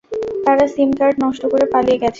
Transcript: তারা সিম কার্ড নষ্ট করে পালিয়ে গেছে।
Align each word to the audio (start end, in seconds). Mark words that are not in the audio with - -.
তারা 0.45 0.65
সিম 0.73 0.89
কার্ড 0.99 1.15
নষ্ট 1.23 1.43
করে 1.51 1.65
পালিয়ে 1.73 1.97
গেছে। 1.97 2.09